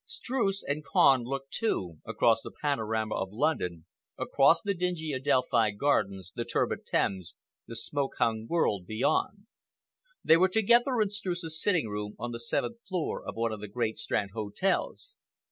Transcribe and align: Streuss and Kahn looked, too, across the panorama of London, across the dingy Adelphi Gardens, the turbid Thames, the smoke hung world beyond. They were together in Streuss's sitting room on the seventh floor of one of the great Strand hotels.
Streuss 0.07 0.63
and 0.67 0.83
Kahn 0.83 1.21
looked, 1.25 1.51
too, 1.51 1.99
across 2.07 2.41
the 2.41 2.49
panorama 2.49 3.13
of 3.17 3.31
London, 3.31 3.85
across 4.17 4.59
the 4.63 4.73
dingy 4.73 5.11
Adelphi 5.13 5.69
Gardens, 5.77 6.31
the 6.35 6.43
turbid 6.43 6.87
Thames, 6.87 7.35
the 7.67 7.75
smoke 7.75 8.13
hung 8.17 8.47
world 8.49 8.87
beyond. 8.87 9.45
They 10.23 10.37
were 10.37 10.49
together 10.49 11.01
in 11.01 11.09
Streuss's 11.09 11.61
sitting 11.61 11.87
room 11.87 12.15
on 12.17 12.31
the 12.31 12.39
seventh 12.39 12.77
floor 12.89 13.23
of 13.23 13.35
one 13.35 13.51
of 13.51 13.59
the 13.61 13.67
great 13.67 13.95
Strand 13.95 14.31
hotels. 14.33 15.13